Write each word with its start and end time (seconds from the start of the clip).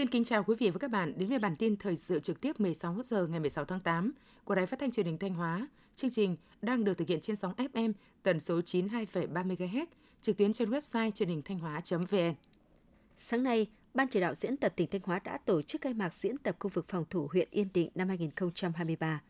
Xin 0.00 0.08
kính 0.08 0.24
chào 0.24 0.44
quý 0.44 0.54
vị 0.58 0.70
và 0.70 0.78
các 0.78 0.90
bạn 0.90 1.12
đến 1.16 1.28
với 1.28 1.38
bản 1.38 1.56
tin 1.56 1.76
thời 1.76 1.96
sự 1.96 2.20
trực 2.20 2.40
tiếp 2.40 2.60
16 2.60 2.96
giờ 3.04 3.26
ngày 3.26 3.40
16 3.40 3.64
tháng 3.64 3.80
8 3.80 4.12
của 4.44 4.54
Đài 4.54 4.66
Phát 4.66 4.78
thanh 4.78 4.90
Truyền 4.90 5.06
hình 5.06 5.18
Thanh 5.18 5.34
Hóa. 5.34 5.68
Chương 5.96 6.10
trình 6.10 6.36
đang 6.62 6.84
được 6.84 6.98
thực 6.98 7.08
hiện 7.08 7.20
trên 7.20 7.36
sóng 7.36 7.52
FM 7.56 7.92
tần 8.22 8.40
số 8.40 8.60
92,3 8.60 9.28
MHz, 9.32 9.86
trực 10.22 10.36
tuyến 10.36 10.52
trên 10.52 10.70
website 10.70 11.10
truyền 11.10 11.28
hình 11.28 11.42
thanh 11.42 11.58
hóa.vn. 11.58 12.34
Sáng 13.18 13.42
nay, 13.42 13.66
Ban 13.94 14.08
chỉ 14.08 14.20
đạo 14.20 14.34
diễn 14.34 14.56
tập 14.56 14.72
tỉnh 14.76 14.88
Thanh 14.90 15.00
Hóa 15.04 15.18
đã 15.24 15.38
tổ 15.38 15.62
chức 15.62 15.80
khai 15.80 15.94
mạc 15.94 16.14
diễn 16.14 16.38
tập 16.38 16.56
khu 16.58 16.70
vực 16.74 16.88
phòng 16.88 17.04
thủ 17.10 17.28
huyện 17.32 17.48
Yên 17.50 17.68
Định 17.74 17.90
năm 17.94 18.08
2023. 18.08 19.22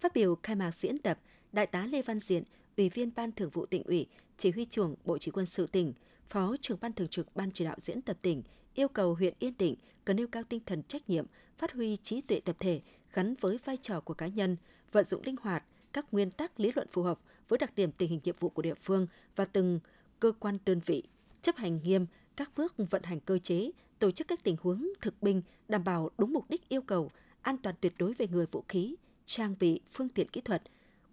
Phát 0.00 0.14
biểu 0.14 0.38
khai 0.42 0.56
mạc 0.56 0.70
diễn 0.78 0.98
tập, 0.98 1.18
Đại 1.52 1.66
tá 1.66 1.86
Lê 1.86 2.02
Văn 2.02 2.20
Diện, 2.20 2.42
Ủy 2.76 2.88
viên 2.88 3.10
Ban 3.16 3.32
Thường 3.32 3.50
vụ 3.50 3.66
tỉnh 3.66 3.82
ủy, 3.82 4.06
Chỉ 4.38 4.50
huy 4.50 4.64
trưởng 4.64 4.94
Bộ 5.04 5.18
Chỉ 5.18 5.30
quân 5.30 5.46
sự 5.46 5.66
tỉnh, 5.66 5.92
Phó 6.28 6.56
trưởng 6.60 6.78
Ban 6.80 6.92
Thường 6.92 7.08
trực 7.08 7.36
Ban 7.36 7.50
chỉ 7.50 7.64
đạo 7.64 7.76
diễn 7.78 8.02
tập 8.02 8.16
tỉnh 8.22 8.42
yêu 8.74 8.88
cầu 8.88 9.14
huyện 9.14 9.34
Yên 9.38 9.54
Định 9.58 9.74
cần 10.04 10.16
nêu 10.16 10.26
cao 10.26 10.42
tinh 10.48 10.60
thần 10.66 10.82
trách 10.82 11.10
nhiệm, 11.10 11.26
phát 11.58 11.72
huy 11.72 11.96
trí 11.96 12.20
tuệ 12.20 12.40
tập 12.40 12.56
thể 12.58 12.80
gắn 13.12 13.34
với 13.40 13.58
vai 13.64 13.76
trò 13.76 14.00
của 14.00 14.14
cá 14.14 14.26
nhân, 14.26 14.56
vận 14.92 15.04
dụng 15.04 15.22
linh 15.24 15.36
hoạt 15.42 15.64
các 15.92 16.06
nguyên 16.12 16.30
tắc 16.30 16.60
lý 16.60 16.72
luận 16.74 16.88
phù 16.92 17.02
hợp 17.02 17.20
với 17.48 17.58
đặc 17.58 17.72
điểm 17.76 17.92
tình 17.92 18.10
hình 18.10 18.20
nhiệm 18.24 18.36
vụ 18.40 18.48
của 18.48 18.62
địa 18.62 18.74
phương 18.74 19.06
và 19.36 19.44
từng 19.44 19.80
cơ 20.20 20.32
quan 20.32 20.58
đơn 20.64 20.80
vị, 20.86 21.02
chấp 21.42 21.56
hành 21.56 21.80
nghiêm 21.82 22.06
các 22.36 22.50
bước 22.56 22.74
vận 22.90 23.02
hành 23.02 23.20
cơ 23.20 23.38
chế, 23.38 23.70
tổ 23.98 24.10
chức 24.10 24.28
các 24.28 24.44
tình 24.44 24.56
huống 24.60 24.88
thực 25.00 25.22
binh 25.22 25.42
đảm 25.68 25.84
bảo 25.84 26.10
đúng 26.18 26.32
mục 26.32 26.44
đích 26.50 26.68
yêu 26.68 26.82
cầu, 26.82 27.10
an 27.42 27.56
toàn 27.62 27.74
tuyệt 27.80 27.92
đối 27.98 28.14
về 28.14 28.26
người 28.28 28.46
vũ 28.46 28.64
khí, 28.68 28.96
trang 29.26 29.54
bị, 29.60 29.80
phương 29.92 30.08
tiện 30.08 30.28
kỹ 30.28 30.40
thuật, 30.40 30.62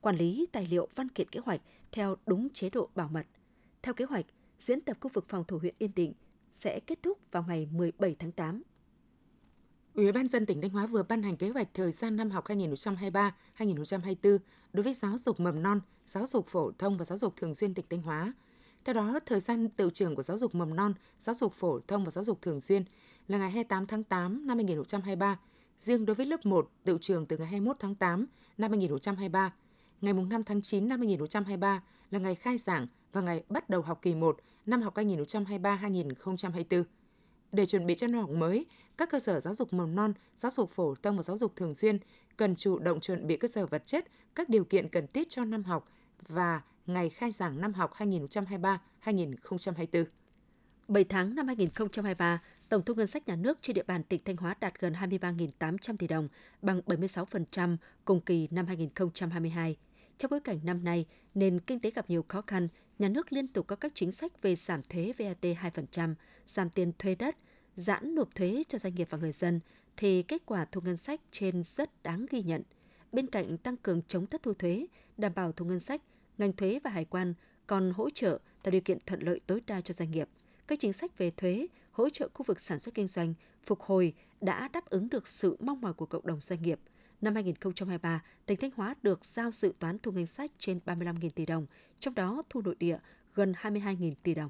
quản 0.02 0.18
lý 0.18 0.46
tài 0.52 0.66
liệu 0.66 0.88
văn 0.96 1.10
kiện 1.10 1.30
kế 1.30 1.40
hoạch 1.40 1.62
theo 1.92 2.16
đúng 2.26 2.50
chế 2.54 2.70
độ 2.70 2.90
bảo 2.96 3.10
mật. 3.12 3.26
Theo 3.82 3.94
kế 3.94 4.06
hoạch, 4.06 4.26
diễn 4.60 4.82
tập 4.82 4.98
khu 5.02 5.12
vực 5.14 5.26
phòng 5.30 5.44
thủ 5.44 5.58
huyện 5.58 5.76
Yên 5.78 5.92
Định 5.96 6.14
sẽ 6.52 6.80
kết 6.80 7.04
thúc 7.04 7.18
vào 7.32 7.46
ngày 7.48 7.68
17 7.72 8.16
tháng 8.20 8.32
8. 8.32 8.62
Ủy 9.94 10.12
ban 10.12 10.28
dân 10.28 10.46
tỉnh 10.46 10.62
Thanh 10.62 10.72
Hóa 10.72 10.86
vừa 10.86 11.04
ban 11.04 11.24
hành 11.24 11.38
kế 11.38 11.50
hoạch 11.50 11.68
thời 11.74 11.92
gian 11.92 12.16
năm 12.16 12.32
học 12.32 12.46
2023-2024 12.48 14.38
đối 14.74 14.84
với 14.84 14.94
giáo 14.94 15.18
dục 15.18 15.40
mầm 15.40 15.64
non, 15.64 15.82
giáo 16.06 16.28
dục 16.28 16.48
phổ 16.48 16.72
thông 16.72 16.98
và 16.98 17.06
giáo 17.06 17.18
dục 17.18 17.34
thường 17.36 17.56
xuyên 17.56 17.74
tỉnh 17.74 17.86
Thanh 17.90 18.02
Hóa. 18.02 18.34
Theo 18.86 18.94
đó, 18.94 19.20
thời 19.26 19.40
gian 19.40 19.70
tự 19.70 19.90
trường 19.94 20.16
của 20.16 20.24
giáo 20.24 20.38
dục 20.38 20.56
mầm 20.56 20.76
non, 20.76 20.94
giáo 21.20 21.36
dục 21.36 21.54
phổ 21.54 21.80
thông 21.80 22.06
và 22.06 22.12
giáo 22.12 22.24
dục 22.24 22.42
thường 22.42 22.62
xuyên 22.62 22.84
là 23.28 23.38
ngày 23.38 23.52
28 23.52 23.88
tháng 23.88 24.04
8 24.04 24.48
năm 24.48 24.58
2023. 24.58 25.40
Riêng 25.80 26.06
đối 26.06 26.16
với 26.16 26.26
lớp 26.26 26.46
1, 26.46 26.72
tự 26.84 26.98
trường 27.02 27.26
từ 27.26 27.38
ngày 27.38 27.48
21 27.48 27.76
tháng 27.80 27.96
8 27.96 28.26
năm 28.58 28.72
2023. 28.72 29.54
Ngày 30.02 30.14
5 30.14 30.44
tháng 30.44 30.62
9 30.62 30.88
năm 30.88 31.00
2023 31.00 31.84
là 32.12 32.20
ngày 32.20 32.36
khai 32.36 32.58
giảng 32.58 32.88
và 33.12 33.22
ngày 33.22 33.44
bắt 33.50 33.70
đầu 33.70 33.82
học 33.82 34.00
kỳ 34.02 34.16
1 34.16 34.38
năm 34.70 34.82
học 34.82 34.96
2023-2024. 34.96 36.84
Để 37.52 37.66
chuẩn 37.66 37.86
bị 37.86 37.96
cho 37.96 38.08
năm 38.08 38.22
học 38.22 38.30
mới, 38.30 38.66
các 38.98 39.10
cơ 39.10 39.20
sở 39.20 39.40
giáo 39.40 39.56
dục 39.56 39.74
mầm 39.74 39.96
non, 39.96 40.14
giáo 40.36 40.52
dục 40.52 40.72
phổ 40.72 40.96
thông 40.96 41.18
và 41.18 41.24
giáo 41.24 41.38
dục 41.38 41.56
thường 41.56 41.74
xuyên 41.74 41.98
cần 42.38 42.56
chủ 42.56 42.80
động 42.80 43.00
chuẩn 43.00 43.28
bị 43.28 43.38
cơ 43.38 43.48
sở 43.48 43.66
vật 43.66 43.86
chất, 43.86 44.06
các 44.36 44.50
điều 44.50 44.64
kiện 44.64 44.90
cần 44.90 45.08
thiết 45.08 45.30
cho 45.30 45.46
năm 45.46 45.64
học 45.64 45.90
và 46.28 46.62
ngày 46.86 47.10
khai 47.10 47.32
giảng 47.32 47.62
năm 47.62 47.74
học 47.74 47.94
2023-2024. 49.04 50.06
7 50.88 51.04
tháng 51.04 51.36
năm 51.36 51.48
2023, 51.48 52.42
tổng 52.70 52.82
thu 52.86 52.94
ngân 52.94 53.08
sách 53.08 53.28
nhà 53.28 53.36
nước 53.36 53.58
trên 53.62 53.74
địa 53.74 53.84
bàn 53.84 54.04
tỉnh 54.04 54.22
Thanh 54.26 54.38
Hóa 54.38 54.56
đạt 54.60 54.80
gần 54.80 54.94
23.800 54.94 55.98
tỷ 55.98 56.08
đồng, 56.08 56.28
bằng 56.62 56.82
76% 56.86 57.78
cùng 58.06 58.22
kỳ 58.22 58.48
năm 58.52 58.68
2022. 58.68 59.76
Trong 60.18 60.32
bối 60.32 60.40
cảnh 60.40 60.60
năm 60.64 60.84
nay, 60.84 61.06
nền 61.36 61.60
kinh 61.60 61.80
tế 61.80 61.92
gặp 61.92 62.10
nhiều 62.10 62.26
khó 62.28 62.42
khăn, 62.42 62.68
nhà 63.00 63.08
nước 63.10 63.34
liên 63.34 63.48
tục 63.48 63.68
có 63.68 63.76
các 63.76 63.92
chính 63.96 64.12
sách 64.12 64.42
về 64.42 64.56
giảm 64.56 64.82
thuế 64.84 65.14
VAT 65.18 65.42
2%, 65.42 66.16
giảm 66.46 66.70
tiền 66.70 66.92
thuê 67.00 67.16
đất, 67.16 67.38
giãn 67.76 68.16
nộp 68.16 68.36
thuế 68.36 68.64
cho 68.68 68.78
doanh 68.78 68.96
nghiệp 68.96 69.08
và 69.10 69.18
người 69.18 69.32
dân, 69.32 69.60
thì 69.98 70.24
kết 70.24 70.46
quả 70.46 70.66
thu 70.66 70.82
ngân 70.82 70.98
sách 70.98 71.22
trên 71.32 71.64
rất 71.64 72.04
đáng 72.04 72.26
ghi 72.30 72.44
nhận. 72.44 72.64
Bên 73.12 73.28
cạnh 73.28 73.58
tăng 73.58 73.78
cường 73.78 74.02
chống 74.08 74.28
thất 74.28 74.44
thu 74.44 74.54
thuế, 74.54 74.86
đảm 75.18 75.32
bảo 75.36 75.52
thu 75.52 75.66
ngân 75.66 75.80
sách, 75.80 76.02
ngành 76.38 76.54
thuế 76.54 76.80
và 76.84 76.92
hải 76.92 77.06
quan 77.06 77.34
còn 77.68 77.92
hỗ 77.96 78.10
trợ 78.10 78.40
tạo 78.64 78.72
điều 78.72 78.82
kiện 78.82 78.98
thuận 79.06 79.22
lợi 79.22 79.40
tối 79.48 79.62
đa 79.68 79.82
cho 79.82 79.94
doanh 79.94 80.12
nghiệp. 80.12 80.30
Các 80.68 80.80
chính 80.80 80.94
sách 80.94 81.18
về 81.18 81.32
thuế, 81.32 81.68
hỗ 81.92 82.10
trợ 82.10 82.30
khu 82.34 82.44
vực 82.44 82.62
sản 82.62 82.80
xuất 82.80 82.96
kinh 82.96 83.08
doanh, 83.08 83.34
phục 83.66 83.82
hồi 83.82 84.14
đã 84.42 84.70
đáp 84.74 84.86
ứng 84.86 85.10
được 85.10 85.28
sự 85.28 85.58
mong 85.60 85.82
mỏi 85.82 85.94
của 85.94 86.06
cộng 86.06 86.28
đồng 86.28 86.42
doanh 86.42 86.62
nghiệp. 86.62 86.80
Năm 87.22 87.36
2023, 87.36 88.24
tỉnh 88.46 88.58
Thanh 88.58 88.72
Hóa 88.76 88.96
được 89.04 89.26
giao 89.26 89.52
dự 89.52 89.74
toán 89.80 89.98
thu 90.00 90.12
ngân 90.12 90.26
sách 90.26 90.52
trên 90.60 90.80
35.000 90.86 91.30
tỷ 91.30 91.46
đồng, 91.46 91.66
trong 92.00 92.16
đó 92.16 92.44
thu 92.50 92.62
nội 92.62 92.76
địa 92.80 92.98
gần 93.34 93.54
22.000 93.62 94.14
tỷ 94.24 94.34
đồng. 94.34 94.50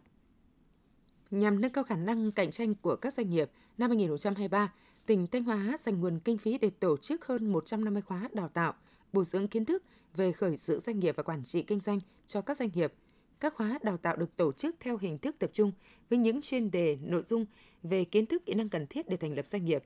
Nhằm 1.32 1.62
nâng 1.62 1.72
cao 1.72 1.84
khả 1.84 1.96
năng 1.96 2.32
cạnh 2.32 2.52
tranh 2.52 2.76
của 2.76 2.96
các 2.96 3.14
doanh 3.14 3.30
nghiệp, 3.30 3.52
năm 3.78 3.90
2023, 3.90 4.74
tỉnh 5.06 5.28
Thanh 5.28 5.44
Hóa 5.44 5.76
dành 5.80 6.02
nguồn 6.02 6.20
kinh 6.20 6.38
phí 6.38 6.58
để 6.58 6.70
tổ 6.70 6.98
chức 6.98 7.26
hơn 7.26 7.52
150 7.52 8.02
khóa 8.02 8.30
đào 8.34 8.48
tạo, 8.48 8.74
bồi 9.14 9.26
dưỡng 9.26 9.48
kiến 9.48 9.66
thức 9.66 9.84
về 10.16 10.32
khởi 10.32 10.58
sự 10.58 10.80
doanh 10.80 11.00
nghiệp 11.00 11.16
và 11.16 11.24
quản 11.24 11.44
trị 11.44 11.62
kinh 11.62 11.80
doanh 11.80 12.00
cho 12.26 12.42
các 12.42 12.58
doanh 12.58 12.70
nghiệp. 12.74 12.94
Các 13.40 13.54
khóa 13.54 13.80
đào 13.84 13.98
tạo 13.98 14.16
được 14.16 14.36
tổ 14.36 14.52
chức 14.52 14.76
theo 14.80 14.98
hình 14.98 15.18
thức 15.18 15.36
tập 15.40 15.50
trung 15.54 15.72
với 16.10 16.20
những 16.20 16.42
chuyên 16.42 16.72
đề 16.72 16.98
nội 17.02 17.24
dung 17.24 17.46
về 17.84 18.04
kiến 18.04 18.26
thức 18.26 18.46
kỹ 18.46 18.54
năng 18.54 18.70
cần 18.70 18.88
thiết 18.88 19.10
để 19.10 19.18
thành 19.18 19.36
lập 19.36 19.48
doanh 19.48 19.66
nghiệp. 19.66 19.84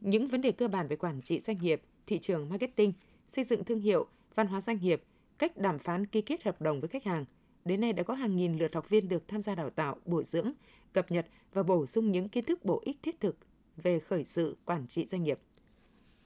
Những 0.00 0.28
vấn 0.28 0.40
đề 0.40 0.52
cơ 0.52 0.68
bản 0.68 0.88
về 0.88 0.96
quản 0.96 1.22
trị 1.22 1.40
doanh 1.40 1.58
nghiệp, 1.58 1.82
thị 2.06 2.18
trường 2.18 2.48
marketing, 2.48 2.92
xây 3.28 3.44
dựng 3.44 3.64
thương 3.64 3.80
hiệu, 3.80 4.06
văn 4.34 4.46
hóa 4.46 4.60
doanh 4.60 4.78
nghiệp, 4.80 5.02
cách 5.38 5.56
đàm 5.56 5.78
phán 5.78 6.06
ký 6.06 6.22
kết 6.22 6.42
hợp 6.42 6.62
đồng 6.62 6.80
với 6.80 6.88
khách 6.88 7.04
hàng. 7.04 7.24
Đến 7.64 7.80
nay 7.80 7.92
đã 7.92 8.02
có 8.02 8.14
hàng 8.14 8.36
nghìn 8.36 8.58
lượt 8.58 8.74
học 8.74 8.88
viên 8.88 9.08
được 9.08 9.28
tham 9.28 9.42
gia 9.42 9.54
đào 9.54 9.70
tạo, 9.70 9.96
bồi 10.04 10.24
dưỡng, 10.24 10.52
cập 10.92 11.10
nhật 11.10 11.26
và 11.52 11.62
bổ 11.62 11.86
sung 11.86 12.12
những 12.12 12.28
kiến 12.28 12.44
thức 12.44 12.64
bổ 12.64 12.82
ích 12.84 12.96
thiết 13.02 13.20
thực 13.20 13.36
về 13.76 13.98
khởi 13.98 14.24
sự 14.24 14.56
quản 14.64 14.86
trị 14.86 15.06
doanh 15.06 15.22
nghiệp. 15.22 15.38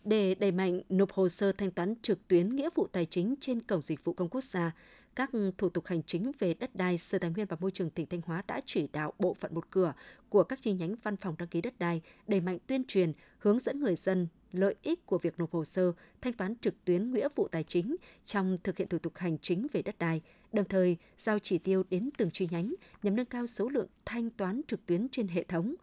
Để 0.04 0.34
đẩy 0.34 0.50
mạnh 0.50 0.80
nộp 0.88 1.12
hồ 1.12 1.28
sơ 1.28 1.52
thanh 1.52 1.70
toán 1.70 1.94
trực 2.02 2.28
tuyến 2.28 2.56
nghĩa 2.56 2.68
vụ 2.74 2.86
tài 2.86 3.06
chính 3.06 3.34
trên 3.40 3.62
cổng 3.62 3.82
dịch 3.82 4.04
vụ 4.04 4.12
công 4.12 4.28
quốc 4.28 4.44
gia, 4.44 4.74
các 5.14 5.30
thủ 5.58 5.68
tục 5.68 5.86
hành 5.86 6.02
chính 6.02 6.32
về 6.38 6.54
đất 6.54 6.76
đai, 6.76 6.98
sở 6.98 7.18
tài 7.18 7.30
nguyên 7.30 7.46
và 7.46 7.56
môi 7.60 7.70
trường 7.70 7.90
tỉnh 7.90 8.06
Thanh 8.06 8.20
Hóa 8.26 8.42
đã 8.46 8.60
chỉ 8.66 8.88
đạo 8.92 9.12
bộ 9.18 9.34
phận 9.34 9.54
một 9.54 9.70
cửa 9.70 9.92
của 10.28 10.44
các 10.44 10.62
chi 10.62 10.72
nhánh 10.72 10.94
văn 11.02 11.16
phòng 11.16 11.34
đăng 11.38 11.48
ký 11.48 11.60
đất 11.60 11.78
đai 11.78 12.00
đẩy 12.26 12.40
mạnh 12.40 12.58
tuyên 12.66 12.84
truyền, 12.84 13.12
hướng 13.38 13.58
dẫn 13.58 13.80
người 13.80 13.96
dân 13.96 14.28
lợi 14.52 14.74
ích 14.82 15.06
của 15.06 15.18
việc 15.18 15.38
nộp 15.38 15.52
hồ 15.52 15.64
sơ, 15.64 15.92
thanh 16.20 16.32
toán 16.32 16.54
trực 16.60 16.84
tuyến 16.84 17.12
nghĩa 17.12 17.28
vụ 17.34 17.48
tài 17.48 17.64
chính 17.64 17.96
trong 18.24 18.58
thực 18.64 18.76
hiện 18.76 18.88
thủ 18.88 18.98
tục 18.98 19.12
hành 19.16 19.38
chính 19.38 19.66
về 19.72 19.82
đất 19.82 19.98
đai, 19.98 20.20
đồng 20.52 20.64
thời 20.64 20.96
giao 21.18 21.38
chỉ 21.38 21.58
tiêu 21.58 21.82
đến 21.90 22.10
từng 22.18 22.30
chi 22.30 22.48
nhánh 22.50 22.74
nhằm 23.02 23.16
nâng 23.16 23.26
cao 23.26 23.46
số 23.46 23.68
lượng 23.68 23.86
thanh 24.04 24.30
toán 24.30 24.60
trực 24.68 24.86
tuyến 24.86 25.08
trên 25.08 25.28
hệ 25.28 25.44
thống. 25.44 25.74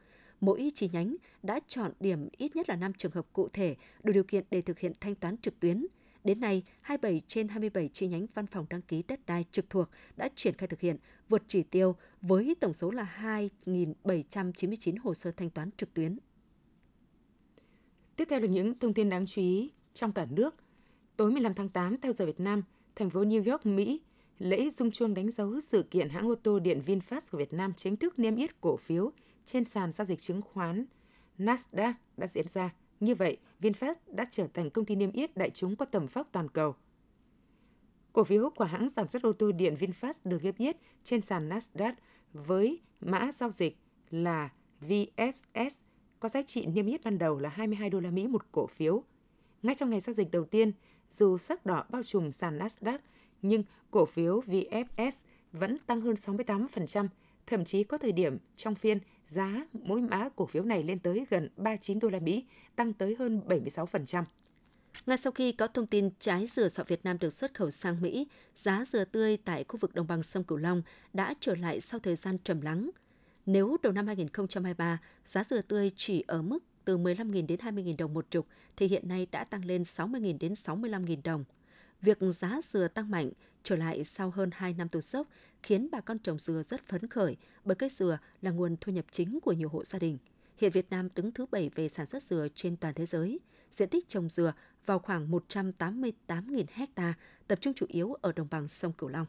Mỗi 0.42 0.72
chi 0.76 0.90
nhánh 0.94 1.16
đã 1.44 1.60
chọn 1.68 1.92
điểm 2.00 2.30
ít 2.38 2.56
nhất 2.56 2.70
là 2.70 2.76
5 2.76 2.94
trường 2.94 3.12
hợp 3.12 3.26
cụ 3.34 3.50
thể 3.54 3.76
đủ 4.04 4.14
điều 4.14 4.24
kiện 4.24 4.44
để 4.52 4.62
thực 4.62 4.80
hiện 4.80 4.94
thanh 5.00 5.16
toán 5.16 5.38
trực 5.38 5.60
tuyến. 5.60 5.86
Đến 6.24 6.40
nay, 6.40 6.64
27 6.82 7.22
trên 7.28 7.48
27 7.48 7.90
chi 7.94 8.08
nhánh 8.08 8.26
văn 8.34 8.48
phòng 8.48 8.66
đăng 8.70 8.82
ký 8.82 9.04
đất 9.08 9.26
đai 9.26 9.46
trực 9.52 9.70
thuộc 9.70 9.90
đã 10.18 10.30
triển 10.36 10.54
khai 10.58 10.68
thực 10.68 10.80
hiện 10.80 10.98
vượt 11.30 11.44
chỉ 11.48 11.64
tiêu 11.64 11.96
với 12.22 12.56
tổng 12.60 12.74
số 12.74 12.92
là 12.92 13.40
2.799 14.06 14.96
hồ 15.04 15.14
sơ 15.14 15.32
thanh 15.32 15.50
toán 15.50 15.70
trực 15.78 15.94
tuyến. 15.94 16.18
Tiếp 18.18 18.28
theo 18.30 18.40
là 18.40 18.48
những 18.48 18.80
thông 18.80 18.94
tin 18.94 19.10
đáng 19.10 19.26
chú 19.26 19.42
ý 19.42 19.72
trong 19.94 20.12
cả 20.12 20.28
nước. 20.30 20.56
Tối 21.18 21.32
15 21.32 21.54
tháng 21.54 21.70
8 21.70 21.98
theo 22.02 22.12
giờ 22.12 22.26
Việt 22.26 22.40
Nam, 22.40 22.64
thành 22.96 23.10
phố 23.10 23.24
New 23.24 23.52
York, 23.52 23.66
Mỹ, 23.66 24.02
lễ 24.40 24.70
rung 24.70 24.92
chuông 24.92 25.14
đánh 25.14 25.32
dấu 25.32 25.60
sự 25.60 25.84
kiện 25.84 26.10
hãng 26.10 26.28
ô 26.28 26.36
tô 26.36 26.60
điện 26.60 26.82
VinFast 26.86 27.22
của 27.32 27.38
Việt 27.38 27.54
Nam 27.54 27.74
chính 27.74 27.96
thức 27.96 28.20
niêm 28.20 28.36
yết 28.36 28.62
cổ 28.62 28.78
phiếu 28.78 29.12
trên 29.46 29.66
sàn 29.66 29.92
giao 29.92 30.06
dịch 30.06 30.20
chứng 30.20 30.42
khoán 30.42 30.86
Nasdaq 31.38 31.94
đã 32.18 32.28
diễn 32.28 32.48
ra. 32.48 32.74
Như 33.00 33.16
vậy, 33.16 33.38
VinFast 33.62 33.96
đã 34.08 34.26
trở 34.32 34.48
thành 34.54 34.70
công 34.70 34.86
ty 34.86 34.96
niêm 34.96 35.12
yết 35.12 35.38
đại 35.38 35.50
chúng 35.50 35.76
có 35.76 35.86
tầm 35.86 36.06
vóc 36.06 36.30
toàn 36.32 36.50
cầu. 36.50 36.76
Cổ 38.14 38.24
phiếu 38.24 38.50
của 38.50 38.66
hãng 38.66 38.90
sản 38.90 39.08
xuất 39.08 39.24
ô 39.24 39.34
tô 39.34 39.52
điện 39.52 39.76
VinFast 39.80 40.14
được 40.24 40.44
niêm 40.44 40.56
yết 40.58 40.78
trên 41.04 41.22
sàn 41.22 41.50
Nasdaq 41.50 41.94
với 42.34 42.82
mã 43.02 43.32
giao 43.32 43.52
dịch 43.52 43.78
là 44.10 44.50
VFS 44.82 45.70
có 46.20 46.30
giá 46.30 46.42
trị 46.42 46.66
niêm 46.66 46.86
yết 46.86 47.04
ban 47.04 47.18
đầu 47.18 47.40
là 47.40 47.50
22 47.50 47.90
đô 47.90 48.00
la 48.00 48.12
Mỹ 48.12 48.28
một 48.28 48.52
cổ 48.52 48.68
phiếu. 48.68 49.04
Ngay 49.64 49.76
trong 49.76 49.90
ngày 49.90 50.00
giao 50.00 50.14
dịch 50.14 50.32
đầu 50.32 50.46
tiên, 50.46 50.72
dù 51.12 51.38
sắc 51.38 51.66
đỏ 51.66 51.86
bao 51.90 52.04
trùm 52.04 52.32
sàn 52.32 52.60
Nasdaq, 52.60 53.00
nhưng 53.42 53.64
cổ 53.92 54.06
phiếu 54.06 54.42
VFS 54.42 55.12
vẫn 55.52 55.78
tăng 55.86 56.02
hơn 56.02 56.16
68%, 56.16 57.08
thậm 57.48 57.64
chí 57.64 57.84
có 57.84 57.98
thời 57.98 58.12
điểm 58.12 58.38
trong 58.56 58.76
phiên 58.76 59.00
giá 59.28 59.66
mỗi 59.74 60.02
mã 60.02 60.30
cổ 60.36 60.46
phiếu 60.46 60.64
này 60.64 60.84
lên 60.84 61.00
tới 61.00 61.26
gần 61.30 61.50
39 61.58 62.00
đô 62.00 62.10
la 62.10 62.20
Mỹ, 62.20 62.46
tăng 62.76 62.94
tới 62.94 63.16
hơn 63.20 63.42
76%. 63.48 64.24
Ngay 65.06 65.18
sau 65.18 65.32
khi 65.32 65.52
có 65.52 65.68
thông 65.68 65.88
tin 65.88 66.10
trái 66.20 66.48
dừa 66.48 66.68
sọ 66.68 66.84
Việt 66.88 67.06
Nam 67.06 67.18
được 67.20 67.34
xuất 67.34 67.54
khẩu 67.54 67.70
sang 67.70 68.02
Mỹ, 68.02 68.28
giá 68.56 68.86
dừa 68.92 69.06
tươi 69.06 69.38
tại 69.38 69.66
khu 69.68 69.78
vực 69.78 69.94
đồng 69.94 70.08
bằng 70.08 70.24
sông 70.24 70.44
Cửu 70.44 70.58
Long 70.58 70.82
đã 71.14 71.34
trở 71.40 71.56
lại 71.56 71.82
sau 71.82 72.00
thời 72.00 72.16
gian 72.16 72.38
trầm 72.44 72.62
lắng. 72.62 72.90
Nếu 73.48 73.78
đầu 73.84 73.94
năm 73.94 74.08
2023, 74.08 75.00
giá 75.26 75.44
dừa 75.44 75.62
tươi 75.62 75.92
chỉ 75.96 76.24
ở 76.28 76.42
mức 76.42 76.60
từ 76.86 76.98
15.000 76.98 77.46
đến 77.46 77.60
20.000 77.60 77.96
đồng 77.98 78.14
một 78.14 78.26
trục, 78.30 78.48
thì 78.76 78.88
hiện 78.88 79.08
nay 79.08 79.28
đã 79.32 79.44
tăng 79.44 79.66
lên 79.66 79.84
60.000 79.84 80.38
đến 80.40 80.54
65.000 80.54 81.18
đồng. 81.24 81.44
Việc 82.02 82.18
giá 82.22 82.60
dừa 82.70 82.88
tăng 82.88 83.12
mạnh 83.12 83.32
trở 83.64 83.76
lại 83.76 84.04
sau 84.04 84.30
hơn 84.30 84.50
2 84.54 84.74
năm 84.74 84.90
tụt 84.90 85.04
sốc 85.04 85.28
khiến 85.64 85.88
bà 85.92 86.02
con 86.02 86.20
trồng 86.20 86.40
dừa 86.40 86.64
rất 86.64 86.88
phấn 86.88 87.08
khởi 87.08 87.38
bởi 87.64 87.76
cây 87.76 87.90
dừa 87.90 88.18
là 88.42 88.52
nguồn 88.52 88.76
thu 88.82 88.92
nhập 88.92 89.06
chính 89.12 89.40
của 89.40 89.54
nhiều 89.54 89.70
hộ 89.70 89.84
gia 89.84 90.00
đình. 90.00 90.18
Hiện 90.58 90.72
Việt 90.72 90.90
Nam 90.90 91.10
đứng 91.16 91.32
thứ 91.32 91.46
7 91.52 91.70
về 91.76 91.90
sản 91.90 92.06
xuất 92.06 92.24
dừa 92.24 92.48
trên 92.56 92.78
toàn 92.78 92.94
thế 92.94 93.06
giới. 93.06 93.40
Diện 93.72 93.90
tích 93.90 94.08
trồng 94.08 94.30
dừa 94.30 94.54
vào 94.86 95.00
khoảng 95.00 95.32
188.000 95.32 96.64
hecta, 96.74 97.14
tập 97.48 97.62
trung 97.62 97.74
chủ 97.74 97.86
yếu 97.90 98.14
ở 98.14 98.32
đồng 98.36 98.48
bằng 98.52 98.68
sông 98.68 98.94
Cửu 98.94 99.10
Long. 99.10 99.26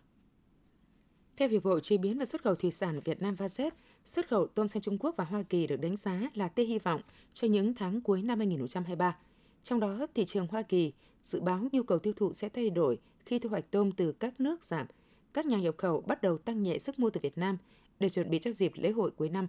Theo 1.39 1.49
Hiệp 1.49 1.65
hội 1.65 1.81
Chế 1.81 1.97
biến 1.97 2.19
và 2.19 2.25
Xuất 2.25 2.43
khẩu 2.43 2.55
Thủy 2.55 2.71
sản 2.71 3.01
Việt 3.05 3.23
Nam 3.23 3.35
VASEP, 3.35 3.75
xuất 4.05 4.29
khẩu 4.29 4.47
tôm 4.47 4.69
sang 4.69 4.83
Trung 4.83 4.99
Quốc 4.99 5.15
và 5.17 5.25
Hoa 5.25 5.43
Kỳ 5.43 5.67
được 5.67 5.77
đánh 5.77 5.97
giá 5.97 6.21
là 6.35 6.49
tia 6.49 6.65
hy 6.65 6.79
vọng 6.79 7.01
cho 7.33 7.49
những 7.49 7.75
tháng 7.75 8.01
cuối 8.01 8.23
năm 8.23 8.39
2023. 8.39 9.17
Trong 9.63 9.81
đó, 9.81 10.07
thị 10.15 10.25
trường 10.25 10.47
Hoa 10.47 10.63
Kỳ 10.63 10.93
dự 11.23 11.41
báo 11.41 11.69
nhu 11.73 11.83
cầu 11.83 11.99
tiêu 11.99 12.13
thụ 12.17 12.33
sẽ 12.33 12.49
thay 12.49 12.71
đổi 12.71 12.99
khi 13.27 13.39
thu 13.39 13.49
hoạch 13.49 13.71
tôm 13.71 13.93
từ 13.93 14.13
các 14.13 14.41
nước 14.41 14.65
giảm. 14.65 14.87
Các 15.33 15.47
nhà 15.47 15.59
nhập 15.59 15.75
khẩu 15.79 16.01
bắt 16.01 16.23
đầu 16.23 16.39
tăng 16.39 16.63
nhẹ 16.63 16.79
sức 16.79 16.99
mua 16.99 17.11
từ 17.11 17.21
Việt 17.23 17.39
Nam 17.39 17.59
để 18.01 18.09
chuẩn 18.09 18.31
bị 18.31 18.39
cho 18.39 18.53
dịp 18.53 18.73
lễ 18.75 18.91
hội 18.91 19.11
cuối 19.11 19.29
năm. 19.29 19.47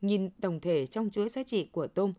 Nhìn 0.00 0.30
tổng 0.40 0.60
thể 0.60 0.86
trong 0.86 1.10
chuỗi 1.10 1.28
giá 1.28 1.42
trị 1.42 1.68
của 1.72 1.86
tôm, 1.86 2.12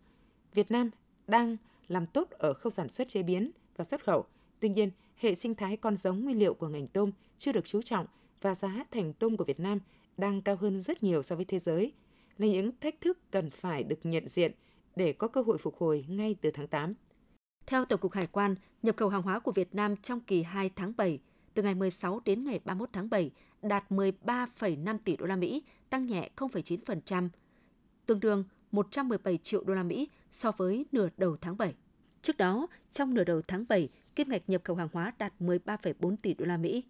Việt 0.54 0.72
Nam 0.72 0.90
đang 1.28 1.58
làm 1.88 2.06
tốt 2.06 2.30
ở 2.32 2.54
khâu 2.54 2.72
sản 2.72 2.90
xuất 2.90 3.08
chế 3.08 3.24
biến 3.24 3.52
và 3.76 3.84
xuất 3.84 4.06
khẩu. 4.06 4.26
Tuy 4.60 4.70
nhiên, 4.70 4.92
hệ 5.16 5.36
sinh 5.36 5.56
thái 5.56 5.78
con 5.78 5.98
giống 5.98 6.24
nguyên 6.24 6.40
liệu 6.40 6.54
của 6.54 6.68
ngành 6.68 6.88
tôm 6.88 7.12
chưa 7.38 7.52
được 7.52 7.66
chú 7.66 7.82
trọng 7.82 8.06
và 8.44 8.56
giá 8.56 8.86
thành 8.92 9.14
tôm 9.14 9.38
của 9.38 9.44
Việt 9.44 9.60
Nam 9.60 9.80
đang 10.18 10.42
cao 10.42 10.56
hơn 10.56 10.82
rất 10.82 11.04
nhiều 11.04 11.22
so 11.24 11.36
với 11.36 11.46
thế 11.46 11.60
giới, 11.60 11.94
là 12.38 12.48
những 12.48 12.72
thách 12.82 13.02
thức 13.02 13.18
cần 13.32 13.50
phải 13.50 13.84
được 13.84 14.00
nhận 14.04 14.28
diện 14.28 14.52
để 14.96 15.14
có 15.14 15.28
cơ 15.28 15.42
hội 15.42 15.58
phục 15.58 15.78
hồi 15.78 16.06
ngay 16.08 16.36
từ 16.42 16.52
tháng 16.52 16.68
8. 16.68 16.94
Theo 17.66 17.86
Tổng 17.86 18.00
cục 18.00 18.12
Hải 18.12 18.28
quan, 18.28 18.56
nhập 18.84 18.98
khẩu 18.98 19.10
hàng 19.10 19.22
hóa 19.22 19.40
của 19.40 19.52
Việt 19.52 19.76
Nam 19.76 19.96
trong 19.96 20.20
kỳ 20.20 20.44
2 20.44 20.70
tháng 20.76 20.94
7, 20.98 21.20
từ 21.54 21.64
ngày 21.64 21.76
16 21.76 22.20
đến 22.26 22.44
ngày 22.44 22.60
31 22.66 22.90
tháng 22.94 23.10
7 23.10 23.32
đạt 23.62 23.92
13,5 23.92 24.98
tỷ 25.04 25.16
đô 25.16 25.26
la 25.26 25.36
Mỹ, 25.36 25.64
tăng 25.90 26.06
nhẹ 26.06 26.30
0,9%, 26.36 27.30
tương 28.06 28.20
đương 28.20 28.44
117 28.72 29.38
triệu 29.38 29.64
đô 29.64 29.74
la 29.74 29.84
Mỹ 29.84 30.10
so 30.32 30.52
với 30.52 30.86
nửa 30.92 31.10
đầu 31.18 31.38
tháng 31.42 31.58
7. 31.58 31.74
Trước 32.22 32.38
đó, 32.38 32.68
trong 32.92 33.14
nửa 33.14 33.24
đầu 33.24 33.42
tháng 33.48 33.66
7, 33.70 33.90
kim 34.16 34.30
ngạch 34.30 34.50
nhập 34.50 34.62
khẩu 34.64 34.76
hàng 34.76 34.90
hóa 34.94 35.14
đạt 35.18 35.34
13,4 35.40 36.16
tỷ 36.22 36.34
đô 36.34 36.46
la 36.46 36.58
Mỹ, 36.58 36.84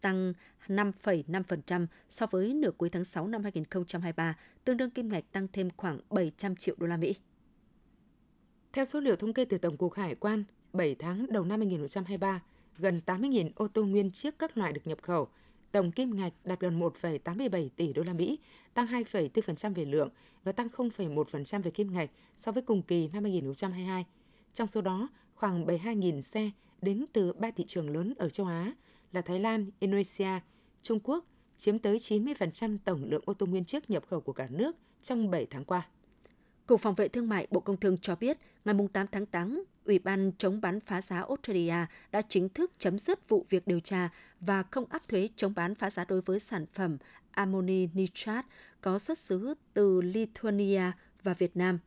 tăng 0.00 0.32
5,5% 0.68 1.86
so 2.08 2.26
với 2.26 2.54
nửa 2.54 2.70
cuối 2.70 2.90
tháng 2.90 3.04
6 3.04 3.28
năm 3.28 3.42
2023, 3.42 4.34
tương 4.64 4.76
đương 4.76 4.90
kim 4.90 5.08
ngạch 5.08 5.32
tăng 5.32 5.46
thêm 5.52 5.68
khoảng 5.76 6.00
700 6.10 6.56
triệu 6.56 6.74
đô 6.78 6.86
la 6.86 6.96
Mỹ. 6.96 7.16
Theo 8.72 8.84
số 8.84 9.00
liệu 9.00 9.16
thống 9.16 9.32
kê 9.32 9.44
từ 9.44 9.58
Tổng 9.58 9.76
cục 9.76 9.94
Hải 9.94 10.14
quan, 10.14 10.44
7 10.72 10.94
tháng 10.94 11.26
đầu 11.30 11.44
năm 11.44 11.60
2023, 11.60 12.42
gần 12.78 13.00
80.000 13.06 13.50
ô 13.56 13.68
tô 13.68 13.84
nguyên 13.84 14.10
chiếc 14.10 14.38
các 14.38 14.58
loại 14.58 14.72
được 14.72 14.86
nhập 14.86 14.98
khẩu, 15.02 15.28
tổng 15.72 15.92
kim 15.92 16.16
ngạch 16.16 16.32
đạt 16.44 16.60
gần 16.60 16.80
1,87 16.80 17.68
tỷ 17.76 17.92
đô 17.92 18.02
la 18.02 18.12
Mỹ, 18.12 18.38
tăng 18.74 18.86
2,4% 18.86 19.74
về 19.74 19.84
lượng 19.84 20.08
và 20.44 20.52
tăng 20.52 20.68
0,1% 20.68 21.62
về 21.62 21.70
kim 21.70 21.92
ngạch 21.92 22.10
so 22.36 22.52
với 22.52 22.62
cùng 22.62 22.82
kỳ 22.82 23.08
năm 23.08 23.24
2022. 23.24 24.06
Trong 24.54 24.68
số 24.68 24.80
đó, 24.80 25.08
khoảng 25.34 25.66
72.000 25.66 26.20
xe 26.20 26.50
đến 26.82 27.04
từ 27.12 27.32
ba 27.32 27.50
thị 27.50 27.64
trường 27.66 27.90
lớn 27.90 28.14
ở 28.18 28.28
châu 28.28 28.46
Á 28.46 28.72
là 29.12 29.20
Thái 29.20 29.40
Lan, 29.40 29.70
Indonesia, 29.80 30.40
Trung 30.82 31.00
Quốc 31.00 31.24
chiếm 31.56 31.78
tới 31.78 31.96
90% 31.96 32.78
tổng 32.84 33.04
lượng 33.04 33.22
ô 33.26 33.34
tô 33.34 33.46
nguyên 33.46 33.64
chiếc 33.64 33.90
nhập 33.90 34.06
khẩu 34.06 34.20
của 34.20 34.32
cả 34.32 34.46
nước 34.50 34.76
trong 35.02 35.30
7 35.30 35.46
tháng 35.50 35.64
qua. 35.64 35.88
Cục 36.66 36.80
Phòng 36.80 36.94
vệ 36.94 37.08
Thương 37.08 37.28
mại 37.28 37.46
Bộ 37.50 37.60
Công 37.60 37.76
Thương 37.76 37.98
cho 37.98 38.16
biết, 38.16 38.38
ngày 38.64 38.74
8 38.92 39.06
tháng 39.06 39.26
8, 39.26 39.64
Ủy 39.84 39.98
ban 39.98 40.32
chống 40.38 40.60
bán 40.60 40.80
phá 40.80 41.00
giá 41.00 41.20
Australia 41.20 41.86
đã 42.12 42.22
chính 42.28 42.48
thức 42.48 42.72
chấm 42.78 42.98
dứt 42.98 43.28
vụ 43.28 43.46
việc 43.50 43.66
điều 43.66 43.80
tra 43.80 44.08
và 44.40 44.62
không 44.62 44.84
áp 44.90 45.08
thuế 45.08 45.28
chống 45.36 45.54
bán 45.56 45.74
phá 45.74 45.90
giá 45.90 46.04
đối 46.04 46.20
với 46.20 46.40
sản 46.40 46.66
phẩm 46.74 46.96
ammoni 47.30 47.86
nitrat 47.94 48.46
có 48.80 48.98
xuất 48.98 49.18
xứ 49.18 49.54
từ 49.74 50.00
Lithuania 50.00 50.82
và 51.22 51.34
Việt 51.34 51.56
Nam. 51.56 51.78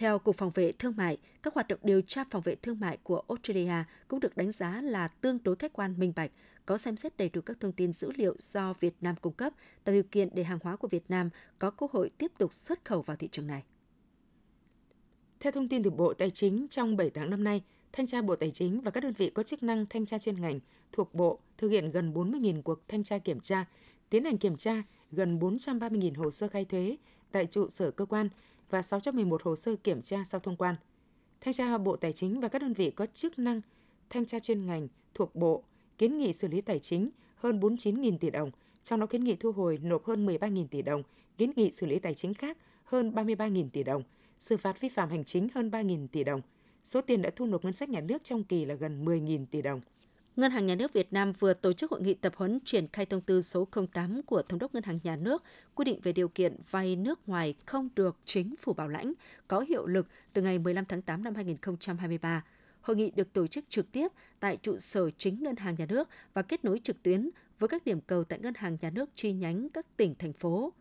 Theo 0.00 0.18
Cục 0.18 0.36
Phòng 0.36 0.50
vệ 0.54 0.72
Thương 0.72 0.96
mại, 0.96 1.18
các 1.42 1.54
hoạt 1.54 1.68
động 1.68 1.78
điều 1.82 2.00
tra 2.02 2.24
phòng 2.30 2.42
vệ 2.42 2.54
thương 2.54 2.80
mại 2.80 2.96
của 3.02 3.22
Australia 3.28 3.84
cũng 4.08 4.20
được 4.20 4.36
đánh 4.36 4.52
giá 4.52 4.80
là 4.82 5.08
tương 5.08 5.38
đối 5.44 5.56
khách 5.56 5.72
quan 5.72 5.94
minh 5.98 6.12
bạch, 6.16 6.30
có 6.66 6.78
xem 6.78 6.96
xét 6.96 7.16
đầy 7.16 7.28
đủ 7.28 7.40
các 7.40 7.56
thông 7.60 7.72
tin 7.72 7.92
dữ 7.92 8.12
liệu 8.16 8.34
do 8.38 8.74
Việt 8.80 8.94
Nam 9.00 9.14
cung 9.20 9.32
cấp, 9.32 9.52
tạo 9.84 9.92
điều 9.92 10.02
kiện 10.02 10.28
để 10.34 10.44
hàng 10.44 10.58
hóa 10.62 10.76
của 10.76 10.88
Việt 10.88 11.04
Nam 11.08 11.30
có 11.58 11.70
cơ 11.70 11.86
hội 11.92 12.10
tiếp 12.18 12.32
tục 12.38 12.52
xuất 12.52 12.84
khẩu 12.84 13.02
vào 13.02 13.16
thị 13.16 13.28
trường 13.32 13.46
này. 13.46 13.64
Theo 15.40 15.52
thông 15.52 15.68
tin 15.68 15.82
từ 15.82 15.90
Bộ 15.90 16.14
Tài 16.14 16.30
chính, 16.30 16.66
trong 16.70 16.96
7 16.96 17.10
tháng 17.10 17.30
năm 17.30 17.44
nay, 17.44 17.62
Thanh 17.92 18.06
tra 18.06 18.22
Bộ 18.22 18.36
Tài 18.36 18.50
chính 18.50 18.80
và 18.80 18.90
các 18.90 19.00
đơn 19.00 19.12
vị 19.12 19.30
có 19.30 19.42
chức 19.42 19.62
năng 19.62 19.86
thanh 19.86 20.06
tra 20.06 20.18
chuyên 20.18 20.40
ngành 20.40 20.60
thuộc 20.92 21.14
Bộ 21.14 21.38
thực 21.58 21.68
hiện 21.68 21.90
gần 21.90 22.12
40.000 22.12 22.62
cuộc 22.62 22.88
thanh 22.88 23.02
tra 23.02 23.18
kiểm 23.18 23.40
tra, 23.40 23.64
tiến 24.10 24.24
hành 24.24 24.38
kiểm 24.38 24.56
tra 24.56 24.82
gần 25.12 25.38
430.000 25.38 26.14
hồ 26.16 26.30
sơ 26.30 26.48
khai 26.48 26.64
thuế 26.64 26.96
tại 27.32 27.46
trụ 27.46 27.68
sở 27.68 27.90
cơ 27.90 28.04
quan 28.04 28.28
và 28.70 28.82
611 28.82 29.42
hồ 29.42 29.56
sơ 29.56 29.76
kiểm 29.76 30.02
tra 30.02 30.24
sau 30.24 30.40
thông 30.40 30.56
quan. 30.56 30.74
Thanh 31.40 31.54
tra 31.54 31.78
Bộ 31.78 31.96
Tài 31.96 32.12
chính 32.12 32.40
và 32.40 32.48
các 32.48 32.62
đơn 32.62 32.72
vị 32.72 32.90
có 32.90 33.06
chức 33.06 33.38
năng 33.38 33.60
thanh 34.10 34.26
tra 34.26 34.38
chuyên 34.38 34.66
ngành 34.66 34.88
thuộc 35.14 35.34
Bộ 35.34 35.62
kiến 35.98 36.18
nghị 36.18 36.32
xử 36.32 36.48
lý 36.48 36.60
tài 36.60 36.78
chính 36.78 37.10
hơn 37.36 37.60
49.000 37.60 38.18
tỷ 38.18 38.30
đồng, 38.30 38.50
trong 38.82 39.00
đó 39.00 39.06
kiến 39.06 39.24
nghị 39.24 39.36
thu 39.36 39.52
hồi 39.52 39.78
nộp 39.82 40.04
hơn 40.04 40.26
13.000 40.26 40.66
tỷ 40.66 40.82
đồng, 40.82 41.02
kiến 41.38 41.52
nghị 41.56 41.70
xử 41.70 41.86
lý 41.86 41.98
tài 41.98 42.14
chính 42.14 42.34
khác 42.34 42.58
hơn 42.84 43.12
33.000 43.14 43.68
tỷ 43.72 43.82
đồng– 43.82 44.02
xử 44.40 44.56
phạt 44.56 44.80
vi 44.80 44.88
phạm 44.88 45.10
hành 45.10 45.24
chính 45.24 45.48
hơn 45.54 45.70
3.000 45.70 46.06
tỷ 46.12 46.24
đồng. 46.24 46.40
Số 46.82 47.00
tiền 47.00 47.22
đã 47.22 47.30
thu 47.36 47.46
nộp 47.46 47.64
ngân 47.64 47.72
sách 47.72 47.88
nhà 47.88 48.00
nước 48.00 48.24
trong 48.24 48.44
kỳ 48.44 48.64
là 48.64 48.74
gần 48.74 49.04
10.000 49.04 49.46
tỷ 49.50 49.62
đồng. 49.62 49.80
Ngân 50.40 50.50
hàng 50.50 50.66
Nhà 50.66 50.74
nước 50.74 50.92
Việt 50.92 51.12
Nam 51.12 51.32
vừa 51.32 51.54
tổ 51.54 51.72
chức 51.72 51.90
hội 51.90 52.00
nghị 52.00 52.14
tập 52.14 52.32
huấn 52.36 52.58
triển 52.64 52.86
khai 52.92 53.06
thông 53.06 53.20
tư 53.20 53.40
số 53.40 53.68
08 53.92 54.22
của 54.22 54.42
Thống 54.42 54.58
đốc 54.58 54.74
Ngân 54.74 54.82
hàng 54.82 54.98
Nhà 55.02 55.16
nước 55.16 55.44
quy 55.74 55.84
định 55.84 56.00
về 56.02 56.12
điều 56.12 56.28
kiện 56.28 56.56
vay 56.70 56.96
nước 56.96 57.28
ngoài 57.28 57.54
không 57.66 57.88
được 57.96 58.16
chính 58.24 58.54
phủ 58.62 58.72
bảo 58.72 58.88
lãnh 58.88 59.12
có 59.48 59.60
hiệu 59.60 59.86
lực 59.86 60.06
từ 60.32 60.42
ngày 60.42 60.58
15 60.58 60.84
tháng 60.84 61.02
8 61.02 61.24
năm 61.24 61.34
2023. 61.34 62.44
Hội 62.80 62.96
nghị 62.96 63.10
được 63.10 63.32
tổ 63.32 63.46
chức 63.46 63.64
trực 63.68 63.92
tiếp 63.92 64.08
tại 64.40 64.56
trụ 64.56 64.78
sở 64.78 65.10
chính 65.10 65.42
Ngân 65.42 65.56
hàng 65.56 65.74
Nhà 65.78 65.86
nước 65.88 66.08
và 66.34 66.42
kết 66.42 66.64
nối 66.64 66.80
trực 66.82 67.02
tuyến 67.02 67.30
với 67.58 67.68
các 67.68 67.84
điểm 67.84 68.00
cầu 68.00 68.24
tại 68.24 68.38
Ngân 68.38 68.54
hàng 68.54 68.76
Nhà 68.80 68.90
nước 68.90 69.10
chi 69.14 69.32
nhánh 69.32 69.68
các 69.68 69.96
tỉnh, 69.96 70.14
thành 70.14 70.32
phố. 70.32 70.72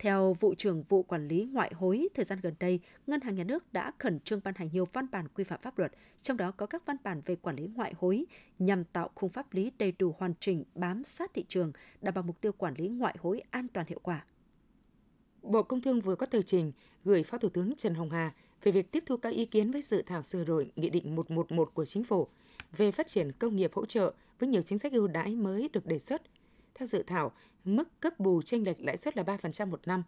Theo 0.00 0.36
vụ 0.40 0.54
trưởng 0.54 0.82
vụ 0.82 1.02
quản 1.02 1.28
lý 1.28 1.44
ngoại 1.52 1.72
hối, 1.74 2.08
thời 2.14 2.24
gian 2.24 2.38
gần 2.42 2.54
đây, 2.60 2.80
Ngân 3.06 3.20
hàng 3.20 3.34
Nhà 3.34 3.44
nước 3.44 3.72
đã 3.72 3.92
khẩn 3.98 4.20
trương 4.20 4.40
ban 4.44 4.54
hành 4.54 4.68
nhiều 4.72 4.88
văn 4.92 5.06
bản 5.12 5.28
quy 5.28 5.44
phạm 5.44 5.60
pháp 5.62 5.78
luật, 5.78 5.92
trong 6.22 6.36
đó 6.36 6.52
có 6.56 6.66
các 6.66 6.82
văn 6.86 6.96
bản 7.04 7.20
về 7.24 7.36
quản 7.36 7.56
lý 7.56 7.66
ngoại 7.74 7.94
hối 7.98 8.24
nhằm 8.58 8.84
tạo 8.84 9.10
khung 9.14 9.30
pháp 9.30 9.52
lý 9.52 9.72
đầy 9.78 9.92
đủ 9.98 10.14
hoàn 10.18 10.34
chỉnh, 10.40 10.64
bám 10.74 11.04
sát 11.04 11.34
thị 11.34 11.44
trường, 11.48 11.72
đảm 12.00 12.14
bảo 12.14 12.22
mục 12.22 12.40
tiêu 12.40 12.52
quản 12.52 12.74
lý 12.76 12.88
ngoại 12.88 13.14
hối 13.20 13.42
an 13.50 13.68
toàn 13.68 13.86
hiệu 13.88 13.98
quả. 14.02 14.24
Bộ 15.42 15.62
Công 15.62 15.80
Thương 15.80 16.00
vừa 16.00 16.14
có 16.14 16.26
tờ 16.26 16.42
trình 16.42 16.72
gửi 17.04 17.22
Phó 17.22 17.38
Thủ 17.38 17.48
tướng 17.48 17.74
Trần 17.76 17.94
Hồng 17.94 18.10
Hà 18.10 18.34
về 18.62 18.72
việc 18.72 18.92
tiếp 18.92 19.02
thu 19.06 19.16
các 19.16 19.34
ý 19.34 19.46
kiến 19.46 19.70
với 19.70 19.82
dự 19.82 20.02
thảo 20.02 20.22
sửa 20.22 20.44
đổi 20.44 20.72
Nghị 20.76 20.90
định 20.90 21.16
111 21.16 21.74
của 21.74 21.84
Chính 21.84 22.04
phủ 22.04 22.28
về 22.76 22.92
phát 22.92 23.06
triển 23.06 23.32
công 23.32 23.56
nghiệp 23.56 23.70
hỗ 23.74 23.84
trợ 23.84 24.14
với 24.38 24.48
nhiều 24.48 24.62
chính 24.62 24.78
sách 24.78 24.92
ưu 24.92 25.08
đãi 25.08 25.36
mới 25.36 25.70
được 25.72 25.86
đề 25.86 25.98
xuất. 25.98 26.22
Theo 26.74 26.86
dự 26.86 27.02
thảo, 27.02 27.32
mức 27.64 28.00
cấp 28.00 28.20
bù 28.20 28.42
tranh 28.42 28.62
lệch 28.62 28.80
lãi 28.80 28.96
suất 28.96 29.16
là 29.16 29.22
3% 29.22 29.66
một 29.66 29.80
năm. 29.86 30.02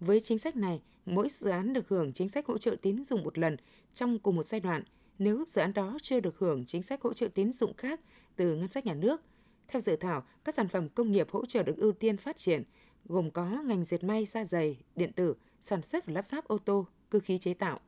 Với 0.00 0.20
chính 0.20 0.38
sách 0.38 0.56
này, 0.56 0.82
mỗi 1.06 1.28
dự 1.28 1.48
án 1.48 1.72
được 1.72 1.88
hưởng 1.88 2.12
chính 2.12 2.28
sách 2.28 2.46
hỗ 2.46 2.58
trợ 2.58 2.76
tín 2.82 3.04
dụng 3.04 3.24
một 3.24 3.38
lần 3.38 3.56
trong 3.94 4.18
cùng 4.18 4.36
một 4.36 4.42
giai 4.42 4.60
đoạn 4.60 4.82
nếu 5.18 5.44
dự 5.46 5.60
án 5.60 5.74
đó 5.74 5.98
chưa 6.02 6.20
được 6.20 6.38
hưởng 6.38 6.64
chính 6.64 6.82
sách 6.82 7.02
hỗ 7.02 7.12
trợ 7.12 7.28
tín 7.34 7.52
dụng 7.52 7.74
khác 7.76 8.00
từ 8.36 8.56
ngân 8.56 8.70
sách 8.70 8.86
nhà 8.86 8.94
nước. 8.94 9.22
Theo 9.68 9.80
dự 9.80 9.96
thảo, 9.96 10.22
các 10.44 10.54
sản 10.54 10.68
phẩm 10.68 10.88
công 10.88 11.12
nghiệp 11.12 11.30
hỗ 11.30 11.44
trợ 11.44 11.62
được 11.62 11.76
ưu 11.76 11.92
tiên 11.92 12.16
phát 12.16 12.36
triển, 12.36 12.62
gồm 13.04 13.30
có 13.30 13.44
ngành 13.44 13.84
dệt 13.84 14.04
may, 14.04 14.26
da 14.26 14.44
dày, 14.44 14.78
điện 14.96 15.12
tử, 15.12 15.34
sản 15.60 15.82
xuất 15.82 16.06
và 16.06 16.12
lắp 16.12 16.26
ráp 16.26 16.44
ô 16.44 16.58
tô, 16.58 16.86
cơ 17.10 17.18
khí 17.18 17.38
chế 17.38 17.54
tạo. 17.54 17.78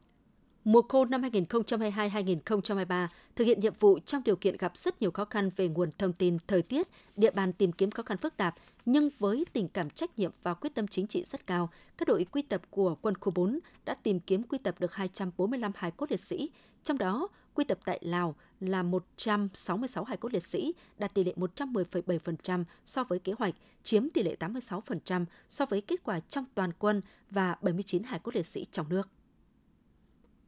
Mùa 0.64 0.82
khô 0.82 1.04
năm 1.04 1.22
2022-2023 1.22 3.08
thực 3.38 3.44
hiện 3.44 3.60
nhiệm 3.60 3.74
vụ 3.80 3.98
trong 4.06 4.22
điều 4.24 4.36
kiện 4.36 4.56
gặp 4.56 4.76
rất 4.76 5.02
nhiều 5.02 5.10
khó 5.10 5.24
khăn 5.24 5.50
về 5.56 5.68
nguồn 5.68 5.90
thông 5.98 6.12
tin, 6.12 6.38
thời 6.46 6.62
tiết, 6.62 6.88
địa 7.16 7.30
bàn 7.30 7.52
tìm 7.52 7.72
kiếm 7.72 7.90
khó 7.90 8.02
khăn 8.02 8.18
phức 8.18 8.36
tạp, 8.36 8.54
nhưng 8.86 9.10
với 9.18 9.44
tình 9.52 9.68
cảm 9.68 9.90
trách 9.90 10.18
nhiệm 10.18 10.30
và 10.42 10.54
quyết 10.54 10.74
tâm 10.74 10.86
chính 10.86 11.06
trị 11.06 11.24
rất 11.24 11.46
cao, 11.46 11.70
các 11.96 12.08
đội 12.08 12.24
quy 12.24 12.42
tập 12.42 12.62
của 12.70 12.94
quân 12.94 13.14
khu 13.16 13.32
4 13.34 13.58
đã 13.84 13.94
tìm 13.94 14.20
kiếm 14.20 14.42
quy 14.42 14.58
tập 14.58 14.74
được 14.78 14.94
245 14.94 15.72
hài 15.74 15.90
cốt 15.90 16.10
liệt 16.10 16.20
sĩ, 16.20 16.50
trong 16.84 16.98
đó 16.98 17.28
quy 17.54 17.64
tập 17.64 17.78
tại 17.84 17.98
Lào 18.02 18.34
là 18.60 18.82
166 18.82 20.04
hài 20.04 20.16
cốt 20.16 20.32
liệt 20.32 20.42
sĩ, 20.42 20.72
đạt 20.98 21.14
tỷ 21.14 21.24
lệ 21.24 21.32
110,7% 21.36 22.64
so 22.84 23.04
với 23.04 23.18
kế 23.18 23.32
hoạch, 23.38 23.54
chiếm 23.82 24.10
tỷ 24.10 24.22
lệ 24.22 24.36
86% 24.40 25.24
so 25.48 25.66
với 25.66 25.80
kết 25.80 26.02
quả 26.04 26.20
trong 26.20 26.44
toàn 26.54 26.70
quân 26.78 27.02
và 27.30 27.56
79 27.62 28.02
hài 28.02 28.18
cốt 28.18 28.34
liệt 28.34 28.46
sĩ 28.46 28.66
trong 28.72 28.88
nước. 28.88 29.08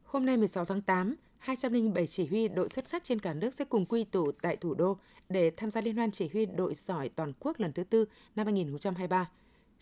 Hôm 0.03 0.25
nay 0.25 0.37
16 0.37 0.65
tháng 0.65 0.81
8, 0.81 1.15
207 1.41 2.07
chỉ 2.07 2.25
huy 2.25 2.47
đội 2.47 2.69
xuất 2.69 2.87
sắc 2.87 3.03
trên 3.03 3.19
cả 3.19 3.33
nước 3.33 3.53
sẽ 3.53 3.65
cùng 3.65 3.85
quy 3.85 4.03
tụ 4.03 4.31
tại 4.31 4.57
thủ 4.57 4.73
đô 4.73 4.97
để 5.29 5.51
tham 5.57 5.71
gia 5.71 5.81
liên 5.81 5.95
hoan 5.95 6.11
chỉ 6.11 6.29
huy 6.33 6.45
đội 6.45 6.73
giỏi 6.73 7.09
toàn 7.09 7.33
quốc 7.39 7.59
lần 7.59 7.73
thứ 7.73 7.83
tư 7.83 8.05
năm 8.35 8.45
2023. 8.45 9.29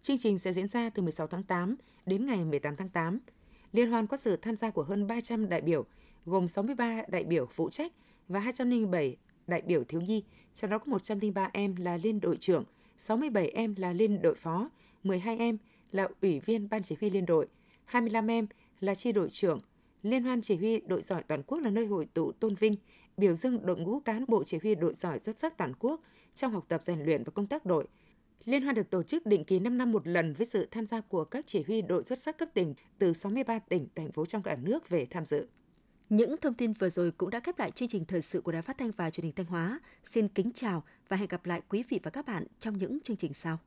Chương 0.02 0.18
trình 0.18 0.40
sẽ 0.40 0.54
diễn 0.54 0.68
ra 0.68 0.90
từ 0.90 1.02
16 1.02 1.28
tháng 1.28 1.44
8 1.44 1.76
đến 2.06 2.26
ngày 2.26 2.46
18 2.46 2.76
tháng 2.76 2.90
8. 2.90 3.20
Liên 3.72 3.92
hoan 3.92 4.08
có 4.08 4.18
sự 4.18 4.36
tham 4.36 4.56
gia 4.56 4.72
của 4.72 4.84
hơn 4.84 5.08
300 5.08 5.50
đại 5.50 5.62
biểu, 5.62 5.86
gồm 6.26 6.48
63 6.48 7.02
đại 7.08 7.24
biểu 7.24 7.46
phụ 7.46 7.70
trách 7.70 7.92
và 8.28 8.40
207 8.40 9.18
đại 9.48 9.62
biểu 9.62 9.84
thiếu 9.84 10.02
nhi, 10.02 10.24
trong 10.54 10.70
đó 10.70 10.78
có 10.78 10.86
103 10.86 11.50
em 11.54 11.76
là 11.76 11.98
liên 11.98 12.20
đội 12.20 12.38
trưởng, 12.38 12.64
67 12.98 13.50
em 13.50 13.76
là 13.78 13.94
liên 13.94 14.22
đội 14.22 14.36
phó, 14.36 14.70
12 15.04 15.38
em 15.38 15.58
là 15.92 16.08
ủy 16.22 16.40
viên 16.40 16.70
ban 16.70 16.84
chỉ 16.84 16.96
huy 17.00 17.10
liên 17.10 17.26
đội, 17.26 17.48
25 17.86 18.28
em 18.28 18.48
là 18.80 18.96
chi 18.96 19.12
đội 19.12 19.30
trưởng. 19.30 19.60
Liên 20.04 20.24
hoan 20.24 20.42
chỉ 20.42 20.56
huy 20.56 20.80
đội 20.80 21.02
giỏi 21.02 21.24
toàn 21.24 21.44
quốc 21.44 21.60
là 21.60 21.70
nơi 21.70 21.86
hội 21.86 22.08
tụ 22.14 22.32
tôn 22.32 22.56
vinh, 22.56 22.76
biểu 23.18 23.36
dương 23.36 23.66
đội 23.66 23.78
ngũ 23.78 24.00
cán 24.00 24.26
bộ 24.28 24.44
chỉ 24.44 24.58
huy 24.64 24.76
đội 24.76 24.94
giỏi 24.94 25.20
xuất 25.20 25.40
sắc 25.40 25.58
toàn 25.58 25.74
quốc 25.80 26.02
trong 26.34 26.54
học 26.54 26.66
tập 26.68 26.84
rèn 26.84 27.00
luyện 27.00 27.24
và 27.24 27.32
công 27.36 27.48
tác 27.48 27.66
đội. 27.66 27.88
Liên 28.46 28.64
hoan 28.64 28.76
được 28.76 28.90
tổ 28.90 29.04
chức 29.04 29.26
định 29.26 29.46
kỳ 29.46 29.60
5 29.60 29.78
năm 29.78 29.92
một 29.92 30.08
lần 30.08 30.34
với 30.34 30.46
sự 30.46 30.68
tham 30.72 30.86
gia 30.86 31.02
của 31.02 31.24
các 31.26 31.48
chỉ 31.48 31.64
huy 31.68 31.82
đội 31.82 32.04
xuất 32.04 32.20
sắc 32.20 32.38
cấp 32.38 32.50
tỉnh 32.54 32.74
từ 33.00 33.14
63 33.14 33.60
tỉnh, 33.60 33.88
thành 33.96 34.12
phố 34.12 34.26
trong 34.26 34.44
cả 34.44 34.56
nước 34.56 34.90
về 34.90 35.06
tham 35.10 35.26
dự. 35.26 35.48
Những 36.10 36.38
thông 36.38 36.54
tin 36.54 36.74
vừa 36.74 36.90
rồi 36.90 37.12
cũng 37.12 37.30
đã 37.30 37.40
khép 37.40 37.60
lại 37.60 37.72
chương 37.72 37.90
trình 37.90 38.06
thời 38.06 38.22
sự 38.22 38.42
của 38.42 38.52
Đài 38.52 38.62
Phát 38.62 38.78
thanh 38.78 38.92
và 38.92 39.10
Truyền 39.10 39.24
hình 39.24 39.36
Thanh 39.36 39.46
Hóa. 39.46 39.80
Xin 40.04 40.28
kính 40.28 40.52
chào 40.54 40.84
và 41.08 41.18
hẹn 41.18 41.28
gặp 41.28 41.46
lại 41.46 41.62
quý 41.70 41.84
vị 41.90 42.00
và 42.04 42.12
các 42.12 42.26
bạn 42.26 42.46
trong 42.60 42.78
những 42.78 43.00
chương 43.00 43.18
trình 43.18 43.34
sau. 43.34 43.60